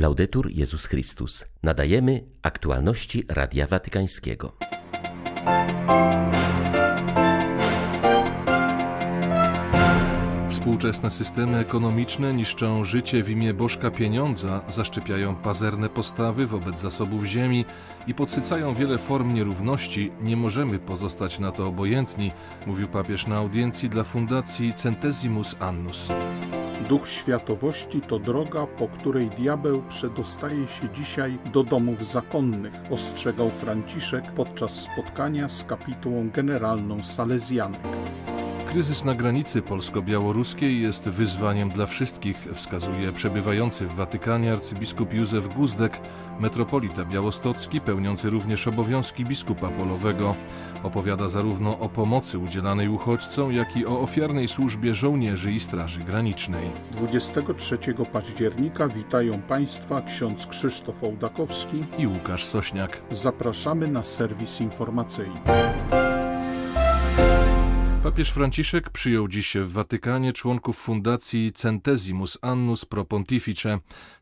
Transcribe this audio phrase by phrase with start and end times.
[0.00, 1.44] Laudetur Jezus Chrystus.
[1.62, 4.52] Nadajemy aktualności Radia Watykańskiego.
[10.50, 17.64] Współczesne systemy ekonomiczne niszczą życie w imię bożka pieniądza, zaszczepiają pazerne postawy wobec zasobów ziemi
[18.06, 20.12] i podsycają wiele form nierówności.
[20.20, 22.30] Nie możemy pozostać na to obojętni,
[22.66, 26.08] mówił papież na audiencji dla fundacji Centesimus Annus.
[26.88, 34.32] Duch światowości to droga, po której diabeł przedostaje się dzisiaj do domów zakonnych, ostrzegał Franciszek
[34.32, 37.80] podczas spotkania z kapitułą generalną Salezjanek.
[38.70, 46.00] Kryzys na granicy polsko-białoruskiej jest wyzwaniem dla wszystkich, wskazuje przebywający w Watykanie arcybiskup Józef Guzdek,
[46.40, 50.34] metropolita białostocki, pełniący również obowiązki biskupa polowego.
[50.82, 56.70] Opowiada zarówno o pomocy udzielanej uchodźcom, jak i o ofiarnej służbie żołnierzy i Straży Granicznej.
[56.90, 57.78] 23
[58.12, 63.02] października witają Państwa ksiądz Krzysztof Ołdakowski i Łukasz Sośniak.
[63.10, 65.40] Zapraszamy na serwis informacyjny.
[68.02, 73.78] Papież Franciszek przyjął dziś w Watykanie członków fundacji Centesimus Annus Pro Pontifice.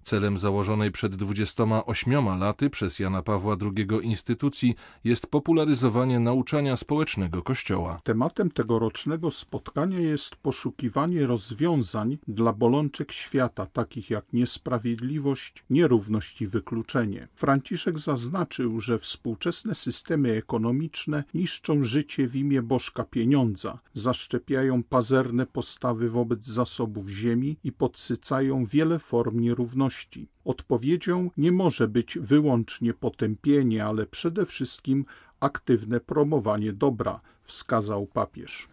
[0.09, 8.01] Celem założonej przed 28 laty przez Jana Pawła II instytucji jest popularyzowanie nauczania społecznego Kościoła.
[8.05, 17.29] Tematem tegorocznego spotkania jest poszukiwanie rozwiązań dla bolączek świata, takich jak niesprawiedliwość, nierówność i wykluczenie.
[17.35, 26.11] Franciszek zaznaczył, że współczesne systemy ekonomiczne niszczą życie w imię bożka pieniądza, zaszczepiają pazerne postawy
[26.11, 29.98] wobec zasobów ziemi i podsycają wiele form nierówności
[30.45, 35.05] Odpowiedzią nie może być wyłącznie potępienie, ale przede wszystkim
[35.41, 38.69] aktywne promowanie dobra, wskazał papież.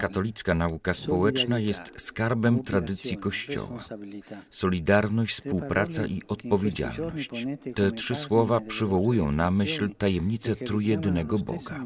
[0.00, 3.84] Katolicka nauka społeczna jest skarbem tradycji Kościoła.
[4.50, 7.30] Solidarność, współpraca i odpowiedzialność.
[7.74, 11.84] Te trzy słowa przywołują na myśl tajemnicę trójjedynego Boga.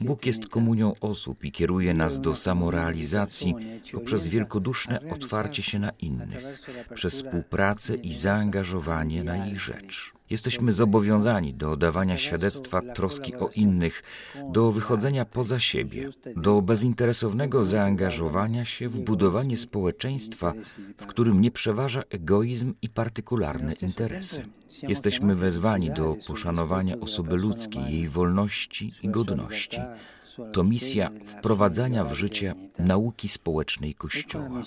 [0.00, 3.54] Bóg jest komunią osób i kieruje nas do samorealizacji
[3.92, 6.58] poprzez wielkoduszne otwarcie się na innych,
[6.94, 10.19] przez współpracę i zaangażowanie na ich rzecz.
[10.30, 14.02] Jesteśmy zobowiązani do dawania świadectwa troski o innych,
[14.52, 20.52] do wychodzenia poza siebie, do bezinteresownego zaangażowania się w budowanie społeczeństwa,
[20.98, 24.44] w którym nie przeważa egoizm i partykularne interesy.
[24.82, 29.80] Jesteśmy wezwani do poszanowania osoby ludzkiej, jej wolności i godności.
[30.52, 34.62] To misja wprowadzania w życie nauki społecznej Kościoła.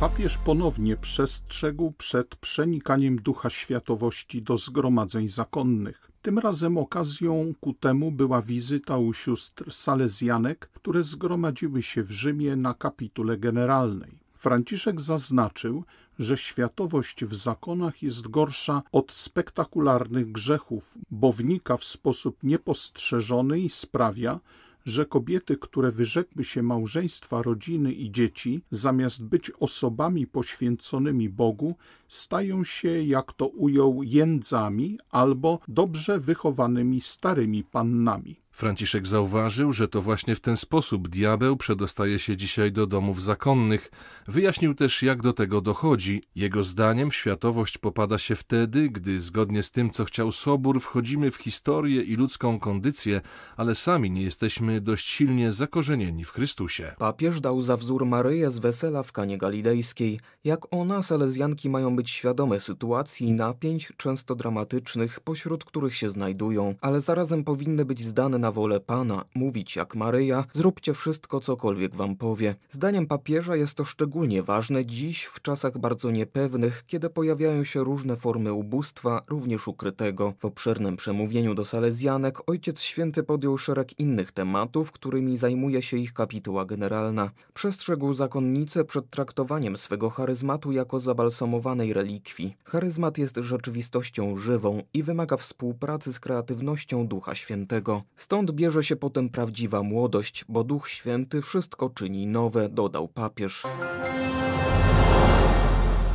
[0.00, 6.10] Papież ponownie przestrzegł przed przenikaniem ducha światowości do zgromadzeń zakonnych.
[6.22, 12.56] Tym razem okazją ku temu była wizyta u sióstr salezjanek, które zgromadziły się w Rzymie
[12.56, 14.18] na kapitule generalnej.
[14.34, 15.84] Franciszek zaznaczył,
[16.18, 23.70] że światowość w zakonach jest gorsza od spektakularnych grzechów, bo wnika w sposób niepostrzeżony i
[23.70, 24.40] sprawia,
[24.86, 31.76] że kobiety, które wyrzekły się małżeństwa, rodziny i dzieci, zamiast być osobami poświęconymi Bogu,
[32.08, 38.45] stają się, jak to ujął, jędzami albo dobrze wychowanymi starymi pannami.
[38.56, 43.90] Franciszek zauważył, że to właśnie w ten sposób diabeł przedostaje się dzisiaj do domów zakonnych.
[44.28, 46.22] Wyjaśnił też, jak do tego dochodzi.
[46.34, 51.36] Jego zdaniem światowość popada się wtedy, gdy zgodnie z tym, co chciał Sobór, wchodzimy w
[51.36, 53.20] historię i ludzką kondycję,
[53.56, 56.92] ale sami nie jesteśmy dość silnie zakorzenieni w Chrystusie.
[56.98, 60.20] Papież dał za wzór Maryję z wesela w Kanie Galilejskiej.
[60.44, 66.74] Jak ona, salezjanki mają być świadome sytuacji i napięć, często dramatycznych, pośród których się znajdują,
[66.80, 72.16] ale zarazem powinny być zdane na wolę Pana, mówić jak Maryja, zróbcie wszystko, cokolwiek wam
[72.16, 72.54] powie.
[72.70, 78.16] Zdaniem papieża jest to szczególnie ważne dziś, w czasach bardzo niepewnych, kiedy pojawiają się różne
[78.16, 80.32] formy ubóstwa, również ukrytego.
[80.38, 86.12] W obszernym przemówieniu do Salezjanek Ojciec Święty podjął szereg innych tematów, którymi zajmuje się ich
[86.12, 87.30] kapituła generalna.
[87.54, 92.56] Przestrzegł zakonnicę przed traktowaniem swego charyzmatu jako zabalsamowanej relikwii.
[92.64, 98.02] Charyzmat jest rzeczywistością żywą i wymaga współpracy z kreatywnością Ducha Świętego.
[98.16, 103.62] Stąd bierze się potem prawdziwa młodość, bo Duch Święty wszystko czyni nowe, dodał papież.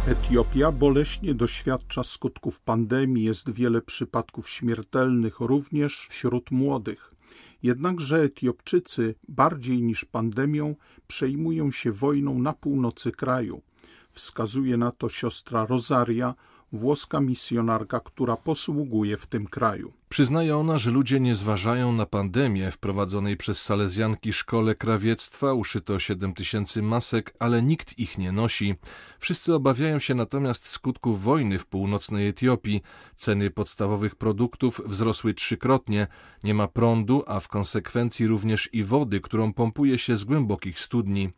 [0.07, 7.13] Etiopia boleśnie doświadcza skutków pandemii, jest wiele przypadków śmiertelnych również wśród młodych.
[7.63, 10.75] Jednakże Etiopczycy bardziej niż pandemią
[11.07, 13.61] przejmują się wojną na północy kraju.
[14.11, 16.35] Wskazuje na to siostra Rosaria,
[16.71, 20.00] włoska misjonarka, która posługuje w tym kraju.
[20.11, 25.53] Przyznaje ona, że ludzie nie zważają na pandemię wprowadzonej przez salezjanki szkole krawiectwa.
[25.53, 28.75] Uszyto 7 tysięcy masek, ale nikt ich nie nosi.
[29.19, 32.81] Wszyscy obawiają się natomiast skutków wojny w północnej Etiopii.
[33.15, 36.07] Ceny podstawowych produktów wzrosły trzykrotnie.
[36.43, 41.29] Nie ma prądu, a w konsekwencji również i wody, którą pompuje się z głębokich studni.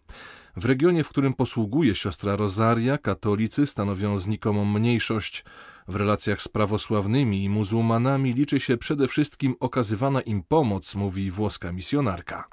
[0.56, 5.44] W regionie, w którym posługuje siostra Rosaria, katolicy stanowią znikomą mniejszość.
[5.88, 11.72] W relacjach z prawosławnymi i muzułmanami liczy się przede wszystkim okazywana im pomoc, mówi włoska
[11.72, 12.48] misjonarka.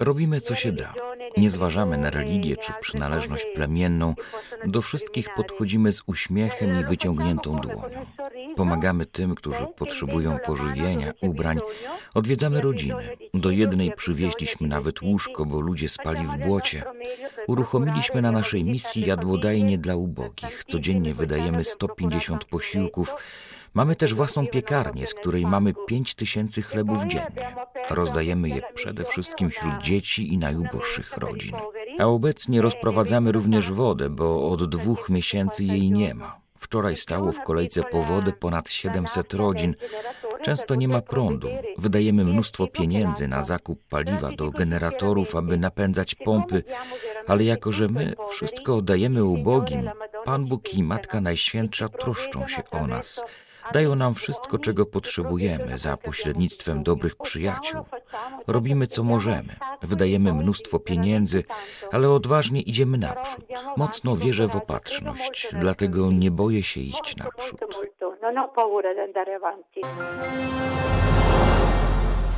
[0.00, 0.92] Robimy co się da.
[1.36, 4.14] Nie zważamy na religię czy przynależność plemienną.
[4.66, 8.06] Do wszystkich podchodzimy z uśmiechem i wyciągniętą dłonią.
[8.56, 11.60] Pomagamy tym, którzy potrzebują pożywienia, ubrań.
[12.14, 13.16] Odwiedzamy rodziny.
[13.34, 16.84] Do jednej przywieźliśmy nawet łóżko, bo ludzie spali w błocie.
[17.46, 20.64] Uruchomiliśmy na naszej misji jadłodajnie dla ubogich.
[20.64, 23.14] Codziennie wydajemy 150 posiłków.
[23.74, 27.56] Mamy też własną piekarnię, z której mamy 5 tysięcy chlebów dziennie.
[27.90, 31.56] Rozdajemy je przede wszystkim wśród dzieci i najuboższych rodzin.
[31.98, 36.41] A obecnie rozprowadzamy również wodę, bo od dwóch miesięcy jej nie ma.
[36.62, 39.74] Wczoraj stało w kolejce po wodę ponad 700 rodzin.
[40.42, 41.48] Często nie ma prądu.
[41.78, 46.62] Wydajemy mnóstwo pieniędzy na zakup paliwa do generatorów, aby napędzać pompy,
[47.26, 49.90] ale jako że my wszystko oddajemy ubogim,
[50.24, 53.24] Pan Bóg i Matka Najświętsza troszczą się o nas.
[53.72, 57.84] Dają nam wszystko, czego potrzebujemy za pośrednictwem dobrych przyjaciół.
[58.46, 61.44] Robimy co możemy, wydajemy mnóstwo pieniędzy,
[61.92, 63.44] ale odważnie idziemy naprzód.
[63.76, 67.60] Mocno wierzę w opatrzność, dlatego nie boję się iść naprzód.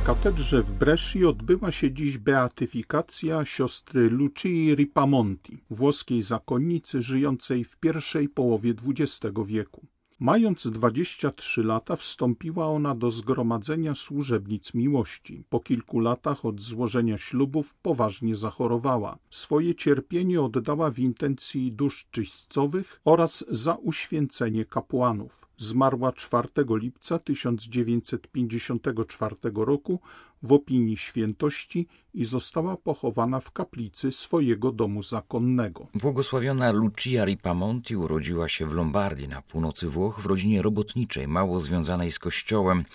[0.01, 7.77] W katedrze w Bresci odbyła się dziś beatyfikacja siostry Lucii Ripamonti, włoskiej zakonnicy żyjącej w
[7.77, 9.85] pierwszej połowie XX wieku.
[10.19, 15.43] Mając 23 lata wstąpiła ona do zgromadzenia służebnic miłości.
[15.49, 19.17] Po kilku latach od złożenia ślubów poważnie zachorowała.
[19.29, 25.47] Swoje cierpienie oddała w intencji dusz czyścowych oraz za uświęcenie kapłanów.
[25.57, 29.99] Zmarła 4 lipca 1954 roku
[30.45, 35.87] w opinii świętości i została pochowana w kaplicy swojego domu zakonnego.
[35.93, 42.11] Błogosławiona Lucia Ripamonti urodziła się w Lombardii na północy Włoch w rodzinie robotniczej, mało związanej
[42.11, 42.85] z kościołem.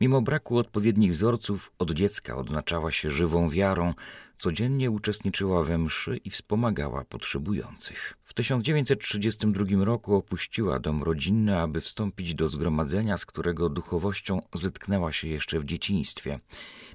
[0.00, 3.94] Mimo braku odpowiednich wzorców od dziecka odznaczała się żywą wiarą,
[4.38, 8.16] codziennie uczestniczyła we mszy i wspomagała potrzebujących.
[8.24, 15.28] W 1932 roku opuściła dom rodzinny, aby wstąpić do zgromadzenia, z którego duchowością zetknęła się
[15.28, 16.40] jeszcze w dzieciństwie.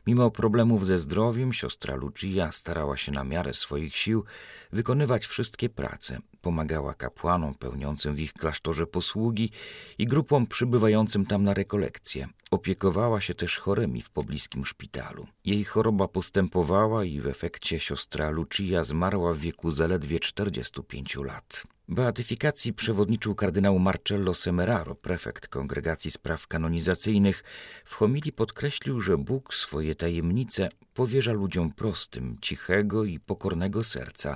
[0.07, 4.23] Mimo problemów ze zdrowiem, siostra Lucia starała się na miarę swoich sił
[4.71, 6.21] wykonywać wszystkie prace.
[6.41, 9.51] Pomagała kapłanom pełniącym w ich klasztorze posługi
[9.97, 12.27] i grupom przybywającym tam na rekolekcje.
[12.51, 15.27] Opiekowała się też chorymi w pobliskim szpitalu.
[15.45, 21.63] Jej choroba postępowała i w efekcie siostra Lucia zmarła w wieku zaledwie 45 lat.
[21.91, 27.43] Beatyfikacji przewodniczył kardynał Marcello Semeraro, prefekt Kongregacji Spraw Kanonizacyjnych.
[27.85, 34.35] W homilii podkreślił, że Bóg swoje tajemnice powierza ludziom prostym, cichego i pokornego serca,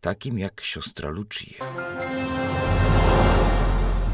[0.00, 1.64] takim jak siostra Lucia.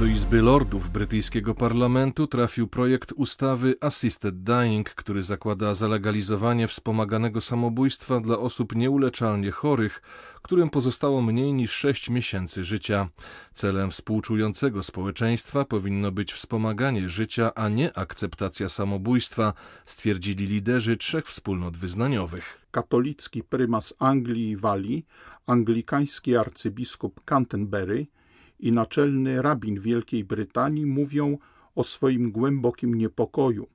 [0.00, 8.20] Do Izby Lordów brytyjskiego parlamentu trafił projekt ustawy Assisted Dying, który zakłada zalegalizowanie wspomaganego samobójstwa
[8.20, 10.02] dla osób nieuleczalnie chorych,
[10.42, 13.08] którym pozostało mniej niż 6 miesięcy życia.
[13.54, 19.52] Celem współczującego społeczeństwa powinno być wspomaganie życia, a nie akceptacja samobójstwa,
[19.86, 22.66] stwierdzili liderzy trzech wspólnot wyznaniowych.
[22.70, 25.06] Katolicki prymas Anglii i Walii,
[25.46, 28.06] anglikański arcybiskup Canterbury–
[28.60, 31.38] i naczelny rabin Wielkiej Brytanii mówią
[31.74, 33.66] o swoim głębokim niepokoju.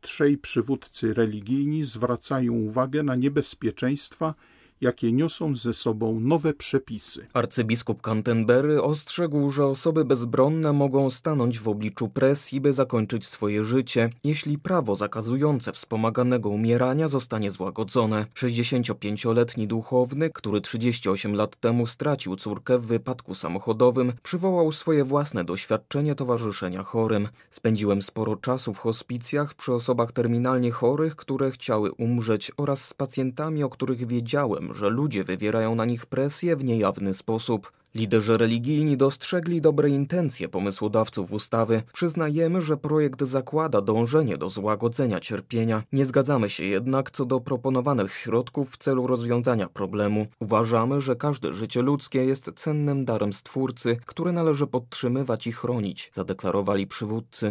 [0.00, 4.34] Trzej przywódcy religijni zwracają uwagę na niebezpieczeństwa
[4.80, 7.26] jakie niosą ze sobą nowe przepisy.
[7.32, 14.10] Arcybiskup Canterbury ostrzegł, że osoby bezbronne mogą stanąć w obliczu presji, by zakończyć swoje życie,
[14.24, 18.26] jeśli prawo zakazujące wspomaganego umierania zostanie złagodzone.
[18.34, 26.14] 65-letni duchowny, który 38 lat temu stracił córkę w wypadku samochodowym, przywołał swoje własne doświadczenie
[26.14, 27.28] towarzyszenia chorym.
[27.50, 33.62] Spędziłem sporo czasu w hospicjach przy osobach terminalnie chorych, które chciały umrzeć oraz z pacjentami,
[33.64, 37.72] o których wiedziałem, że ludzie wywierają na nich presję w niejawny sposób.
[37.94, 41.82] Liderzy religijni dostrzegli dobre intencje pomysłodawców ustawy.
[41.92, 45.82] Przyznajemy, że projekt zakłada dążenie do złagodzenia cierpienia.
[45.92, 50.26] Nie zgadzamy się jednak co do proponowanych środków w celu rozwiązania problemu.
[50.40, 56.86] Uważamy, że każde życie ludzkie jest cennym darem Stwórcy, który należy podtrzymywać i chronić, zadeklarowali
[56.86, 57.50] przywódcy.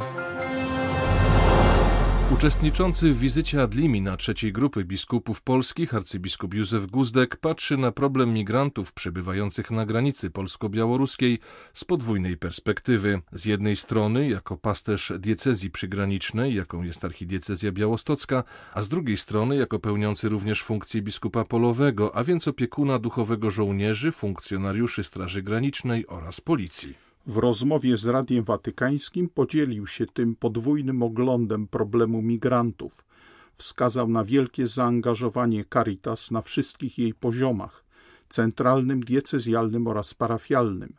[2.32, 8.34] Uczestniczący w wizycie Adlimi na trzeciej grupy biskupów polskich arcybiskup Józef Guzdek patrzy na problem
[8.34, 11.40] migrantów przebywających na granicy polsko-białoruskiej
[11.74, 13.22] z podwójnej perspektywy.
[13.32, 18.44] Z jednej strony jako pasterz diecezji przygranicznej, jaką jest archidiecezja białostocka,
[18.74, 24.12] a z drugiej strony jako pełniący również funkcję biskupa polowego, a więc opiekuna duchowego żołnierzy,
[24.12, 27.07] funkcjonariuszy Straży Granicznej oraz policji.
[27.28, 33.06] W rozmowie z Radiem Watykańskim podzielił się tym podwójnym oglądem problemu migrantów.
[33.54, 37.84] Wskazał na wielkie zaangażowanie Caritas na wszystkich jej poziomach
[38.30, 40.94] centralnym, diecezjalnym oraz parafialnym,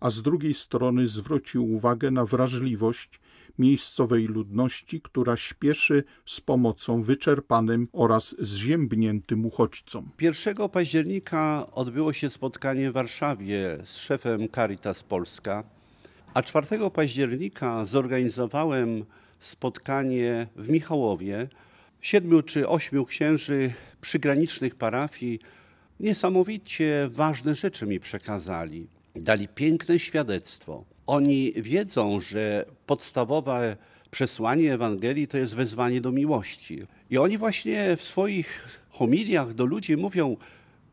[0.00, 3.20] a z drugiej strony zwrócił uwagę na wrażliwość
[3.58, 10.10] miejscowej ludności, która śpieszy z pomocą wyczerpanym oraz zziębniętym uchodźcom.
[10.20, 15.64] 1 października odbyło się spotkanie w Warszawie z szefem Caritas Polska,
[16.34, 19.04] a 4 października zorganizowałem
[19.40, 21.48] spotkanie w Michałowie.
[22.00, 25.40] Siedmiu czy ośmiu księży przygranicznych parafii
[26.00, 28.86] niesamowicie ważne rzeczy mi przekazali.
[29.16, 33.76] Dali piękne świadectwo oni wiedzą, że podstawowe
[34.10, 36.82] przesłanie Ewangelii to jest wezwanie do miłości.
[37.10, 40.36] I oni właśnie w swoich homiliach do ludzi mówią: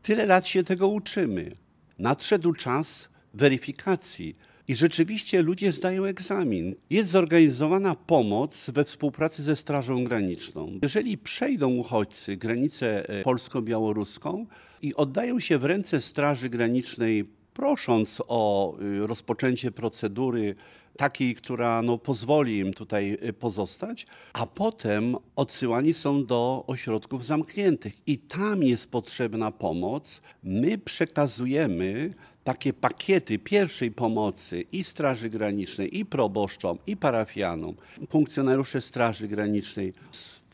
[0.02, 1.52] Tyle lat się tego uczymy.
[1.98, 4.36] Nadszedł czas weryfikacji.
[4.68, 6.74] I rzeczywiście ludzie zdają egzamin.
[6.90, 10.78] Jest zorganizowana pomoc we współpracy ze Strażą Graniczną.
[10.82, 14.46] Jeżeli przejdą uchodźcy granicę e, polsko-białoruską
[14.82, 17.24] i oddają się w ręce Straży Granicznej
[17.60, 20.54] prosząc o y, rozpoczęcie procedury
[20.96, 27.92] takiej, która no, pozwoli im tutaj y, pozostać, a potem odsyłani są do ośrodków zamkniętych
[28.06, 30.20] i tam jest potrzebna pomoc.
[30.42, 32.14] My przekazujemy
[32.44, 37.74] takie pakiety pierwszej pomocy i Straży Granicznej, i proboszczom, i parafianom.
[38.08, 39.92] Funkcjonariusze Straży Granicznej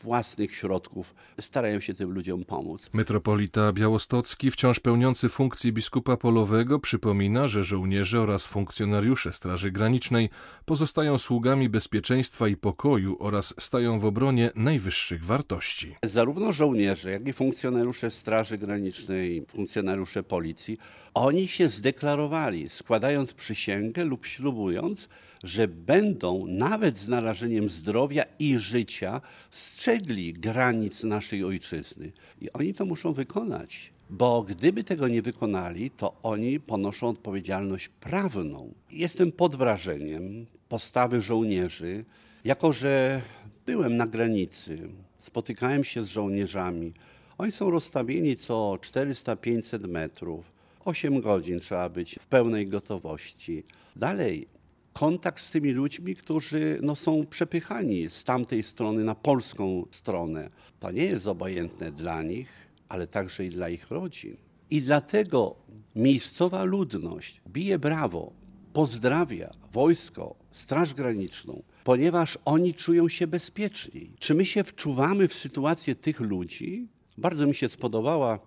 [0.00, 2.90] własnych środków starają się tym ludziom pomóc.
[2.92, 10.30] Metropolita Białostocki, wciąż pełniący funkcję biskupa polowego, przypomina, że żołnierze oraz funkcjonariusze Straży Granicznej
[10.64, 15.94] pozostają sługami bezpieczeństwa i pokoju oraz stają w obronie najwyższych wartości.
[16.02, 20.78] Zarówno żołnierze, jak i funkcjonariusze Straży Granicznej, funkcjonariusze policji,
[21.14, 25.08] oni się zdeklarowali, składając przysięgę lub ślubując,
[25.44, 32.12] że będą nawet z narażeniem zdrowia i życia strzegli granic naszej ojczyzny.
[32.40, 38.74] I oni to muszą wykonać, bo gdyby tego nie wykonali, to oni ponoszą odpowiedzialność prawną.
[38.90, 42.04] Jestem pod wrażeniem postawy żołnierzy,
[42.44, 43.22] jako że
[43.66, 44.88] byłem na granicy,
[45.18, 46.92] spotykałem się z żołnierzami.
[47.38, 50.52] Oni są rozstawieni co 400-500 metrów.
[50.84, 53.62] 8 godzin trzeba być w pełnej gotowości.
[53.96, 54.48] Dalej,
[54.96, 60.48] kontakt z tymi ludźmi, którzy no, są przepychani z tamtej strony na polską stronę.
[60.80, 62.48] To nie jest obojętne dla nich,
[62.88, 64.36] ale także i dla ich rodzin.
[64.70, 65.56] I dlatego
[65.96, 68.32] miejscowa ludność bije brawo,
[68.72, 74.10] pozdrawia wojsko, Straż Graniczną, ponieważ oni czują się bezpieczniej.
[74.18, 76.88] Czy my się wczuwamy w sytuację tych ludzi?
[77.18, 78.38] Bardzo mi się spodobała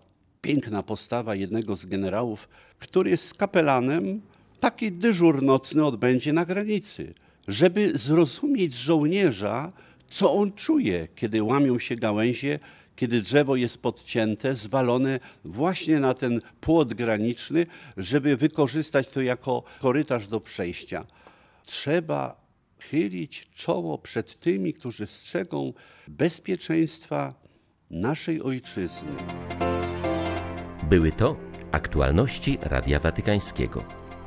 [0.42, 4.22] piękna postawa jednego z generałów, który jest kapelanem
[4.60, 7.14] taki dyżur nocny odbędzie na granicy,
[7.48, 9.72] żeby zrozumieć żołnierza,
[10.10, 12.60] co on czuje, kiedy łamią się gałęzie,
[12.96, 17.66] kiedy drzewo jest podcięte, zwalone właśnie na ten płot graniczny,
[17.98, 21.06] żeby wykorzystać to jako korytarz do przejścia.
[21.64, 22.42] Trzeba
[22.80, 25.74] chylić czoło przed tymi, którzy strzegą
[26.08, 27.34] bezpieczeństwa
[27.92, 29.12] naszej ojczyzny.
[30.90, 31.36] Były to
[31.72, 34.09] aktualności Radia Watykańskiego.